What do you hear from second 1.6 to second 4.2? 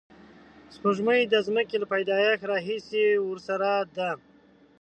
له پیدایښت راهیسې ورسره ده